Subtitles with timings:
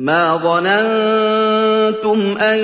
[0.00, 2.58] ما ظننتم ان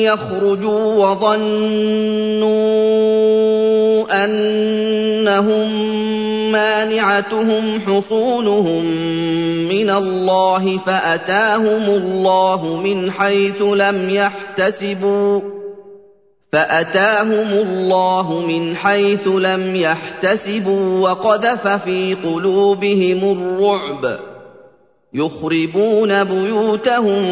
[0.00, 2.50] يخرجوا وظنوا
[4.24, 5.70] انهم
[6.52, 8.84] مانعتهم حصونهم
[9.68, 15.40] من الله فاتاهم الله من حيث لم يحتسبوا
[16.52, 24.29] فاتاهم الله من حيث لم يحتسبوا وقذف في قلوبهم الرعب
[25.14, 27.22] يخربون بيوتهم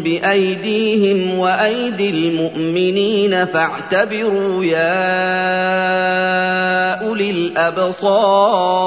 [0.00, 4.96] بأيديهم وأيدي المؤمنين فاعتبروا يا
[7.08, 8.86] أولي الأبصار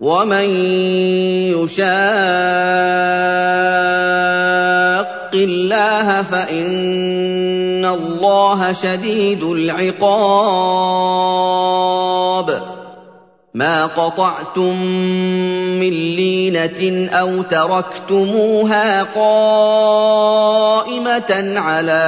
[0.00, 0.48] ومن
[1.52, 1.90] يشاق
[5.34, 10.00] الله فان الله شديد العقاب
[13.54, 14.82] ما قطعتم
[15.80, 20.40] من لينه أو تركتموها قائمه
[21.58, 22.00] على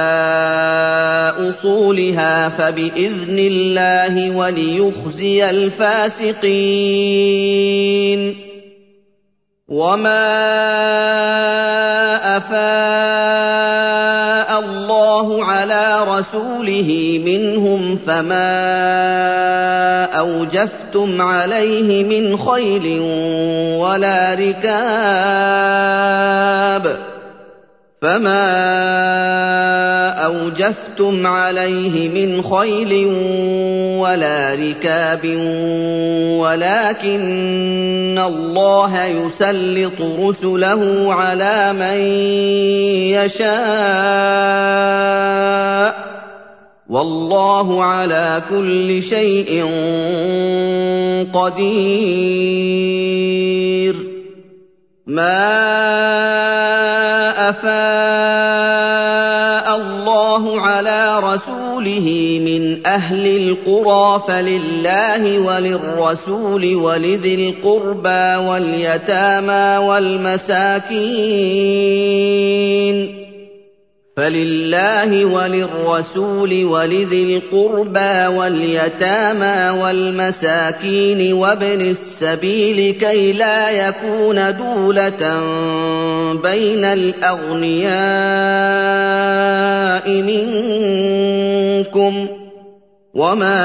[1.49, 6.43] اصولها فباذن الله وليخزي الفاسقين
[9.67, 10.23] وما
[12.37, 13.52] الله
[16.23, 18.43] على رسوله منهم فما
[20.05, 22.99] اوجفتم عليه من خيل
[23.79, 25.63] ولا ركاب
[28.01, 28.43] فما
[30.25, 33.07] اوجفتم عليه من خيل
[33.99, 35.25] ولا ركاب
[36.39, 41.97] ولكن الله يسلط رسله على من
[43.23, 44.63] يشاء
[46.93, 49.65] والله على كل شيء
[51.33, 52.93] قدير.
[55.07, 55.49] ما
[57.49, 57.73] أفاء
[59.77, 70.93] الله على رسوله من أهل القرى فلله وللرسول ولذي القربى واليتامى والمساكين.
[74.23, 85.41] فلله وللرسول ولذي القربى واليتامى والمساكين وابن السبيل كي لا يكون دوله
[86.43, 87.93] بين الاغنياء
[90.21, 92.27] منكم
[93.13, 93.59] وما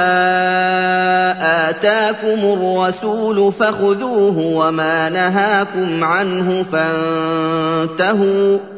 [1.70, 6.62] اتاكم الرسول فخذوه وما نهاكم عنه
[7.92, 8.77] فانتهوا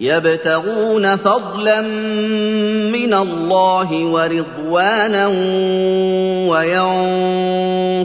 [0.00, 5.26] يبتغون فضلا من الله ورضوانا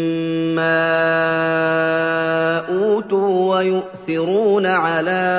[2.69, 5.31] أُوتُوا وَيُؤْثِرُونَ عَلَىٰ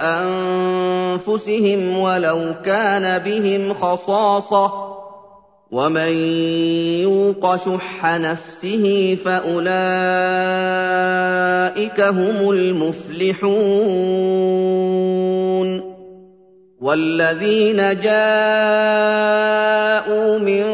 [0.00, 4.72] أَنفُسِهِمْ وَلَوْ كَانَ بِهِمْ خَصَاصَةٌ ۚ
[5.70, 6.12] وَمَن
[7.02, 9.70] يُوقَ شُحَّ نَفْسِهِ فَأُولَٰئِكَ
[12.00, 13.54] هُمُ الْمُفْلِحُونَ
[16.80, 18.28] وَالَّذِينَ جَاءُوا
[20.38, 20.64] مِن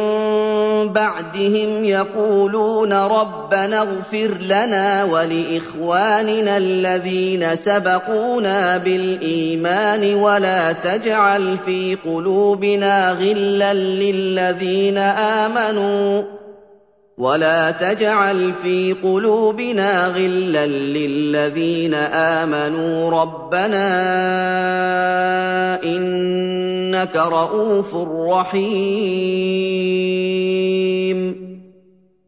[0.88, 14.98] بَعْدِهِمْ يَقُولُونَ رَبَّنَا اغْفِرْ لَنَا وَلِإِخْوَانِنَا الَّذِينَ سَبَقُونَا بِالْإِيمَانِ وَلَا تَجْعَلْ فِي قُلُوبِنَا غِلًّا لِّلَّذِينَ
[14.98, 16.40] آمَنُوا
[17.20, 23.84] ولا تجعل في قلوبنا غلا للذين آمنوا ربنا
[27.00, 27.96] إنك رءوف
[28.30, 29.00] رحيم.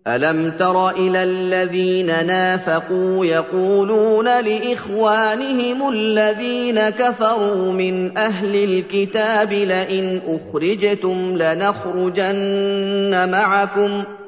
[0.06, 13.28] ألم تر إلى الذين نافقوا يقولون لإخوانهم الذين كفروا من أهل الكتاب لئن أخرجتم لنخرجن
[13.30, 14.21] معكم ۖ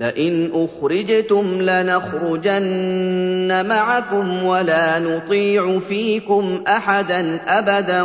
[0.00, 8.02] لئن أخرجتم لنخرجن معكم ولا نطيع فيكم أحدا أبدا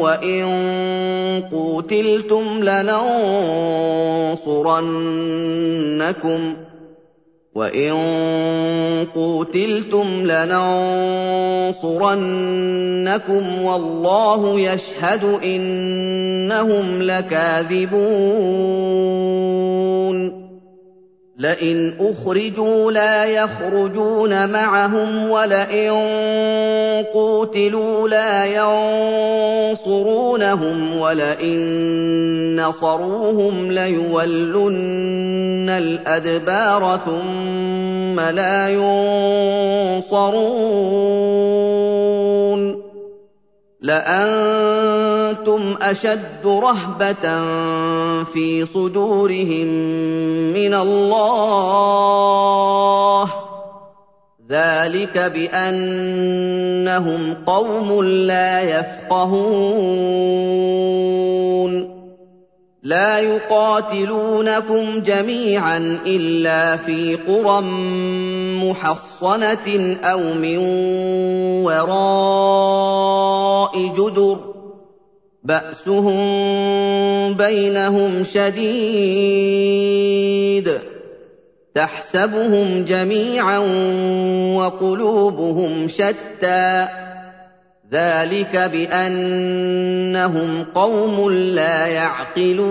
[0.00, 0.44] وإن
[1.52, 4.40] قوتلتم لننصرنكم
[7.54, 7.92] وَإِن
[9.14, 12.02] قُوتِلْتُمْ لَنَنصُرَنَّكُمْ
[13.62, 18.00] وَاللَّهُ يَشْهَدُ إِنَّهُمْ لَكَاذِبُونَ
[21.40, 25.90] لئن أخرجوا لا يخرجون معهم ولئن
[27.14, 28.44] قوتلوا لا
[29.72, 38.68] ينصرونهم ولئن نصروهم ليولن الأدبار ثم لا
[39.98, 40.20] ينصرون.
[43.82, 47.44] لأنتم أشد رهبة
[48.24, 49.66] في صدورهم
[50.52, 52.10] من الله.
[54.50, 56.24] ذلك بأنهم
[57.46, 60.20] قوم لا يفقهون.
[62.82, 67.58] لا يقاتلونكم جميعا إلا في قرى
[68.70, 70.58] محصنة أو من
[71.64, 73.12] وراء
[73.86, 74.38] جدر
[75.44, 76.18] بأسهم
[77.34, 79.30] بينهم شديد
[81.74, 83.58] تحسبهم جميعا
[84.56, 86.88] وقلوبهم شتى.
[87.92, 92.70] ذلك بأنهم قوم لا يعقلون.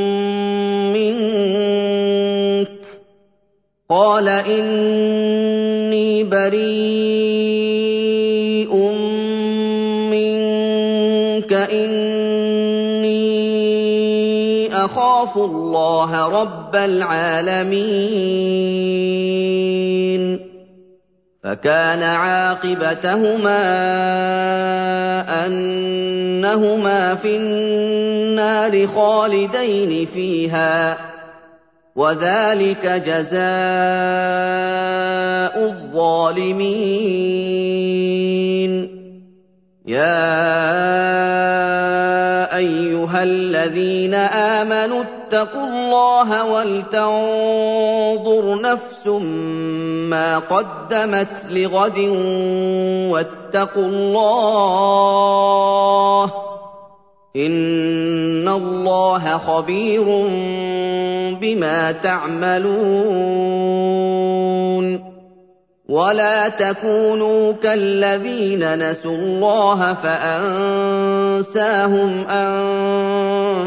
[3.91, 6.71] قال إني بريء
[10.11, 13.15] منك إني
[14.85, 17.91] أخاف الله رب العالمين.
[21.43, 23.61] فكان عاقبتهما
[25.45, 31.10] أنهما في النار خالدين فيها.
[32.01, 33.41] وذلك جزاء
[35.69, 37.11] الظالمين.
[39.85, 40.41] يا
[42.57, 47.81] أيها الذين آمنوا اتقوا الله ولتنظر
[48.61, 49.07] نفس
[50.09, 51.99] ما قدمت لغد
[53.11, 54.91] واتقوا الله
[57.35, 60.03] ان الله خبير
[61.41, 62.71] بما تعملون
[65.89, 71.69] ولا تكونوا كالذين نسوا الله فانساهم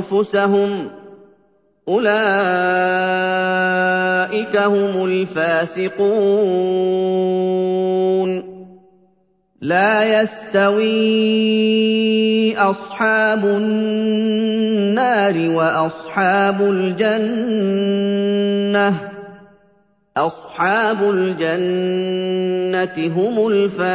[0.03, 0.91] انفسهم
[1.89, 2.17] اولئك
[4.57, 6.55] هم الفاسقون
[9.65, 10.85] لا يستوي
[12.57, 17.75] أصحاب النار وأصحاب الجنة.
[20.17, 23.95] أصحاب الجنة هم الفائزون.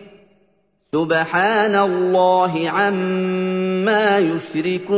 [0.95, 4.97] سُبْحَانَ اللَّهِ عَمَّا يُشْرِكُونَ.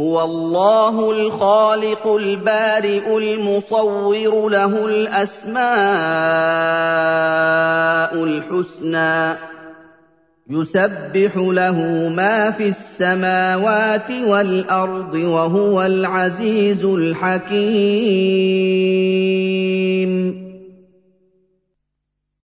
[0.00, 5.64] هُوَ اللَّهُ الْخَالِقُ الْبَارِئُ الْمُصَوِّرُ لَهُ الْأَسْمَاءُ
[8.24, 9.38] الْحُسْنَىٰ ۚ.
[10.50, 17.80] يُسَبِّحُ لَهُ مَا فِي السَّمَاوَاتِ وَالْأَرْضِ ۖ وَهُوَ الْعَزِيزُ الْحَكِيمُ.